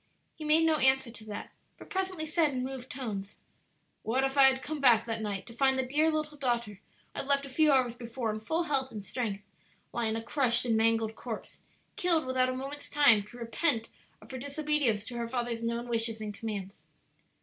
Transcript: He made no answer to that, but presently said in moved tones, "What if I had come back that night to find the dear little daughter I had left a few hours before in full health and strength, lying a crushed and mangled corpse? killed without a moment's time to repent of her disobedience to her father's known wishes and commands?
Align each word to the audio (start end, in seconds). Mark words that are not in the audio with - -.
He 0.33 0.43
made 0.43 0.65
no 0.65 0.77
answer 0.77 1.11
to 1.11 1.25
that, 1.25 1.51
but 1.77 1.91
presently 1.91 2.25
said 2.25 2.49
in 2.49 2.63
moved 2.63 2.89
tones, 2.89 3.37
"What 4.01 4.23
if 4.23 4.35
I 4.35 4.45
had 4.47 4.63
come 4.63 4.81
back 4.81 5.05
that 5.05 5.21
night 5.21 5.45
to 5.45 5.53
find 5.53 5.77
the 5.77 5.83
dear 5.85 6.09
little 6.11 6.39
daughter 6.39 6.79
I 7.13 7.19
had 7.19 7.27
left 7.27 7.45
a 7.45 7.49
few 7.49 7.71
hours 7.71 7.93
before 7.93 8.31
in 8.31 8.39
full 8.39 8.63
health 8.63 8.89
and 8.91 9.05
strength, 9.05 9.43
lying 9.93 10.15
a 10.15 10.23
crushed 10.23 10.65
and 10.65 10.75
mangled 10.75 11.15
corpse? 11.15 11.59
killed 11.97 12.25
without 12.25 12.49
a 12.49 12.55
moment's 12.55 12.89
time 12.89 13.21
to 13.25 13.37
repent 13.37 13.89
of 14.23 14.31
her 14.31 14.39
disobedience 14.39 15.05
to 15.05 15.17
her 15.17 15.27
father's 15.27 15.61
known 15.61 15.87
wishes 15.87 16.19
and 16.19 16.33
commands? 16.33 16.83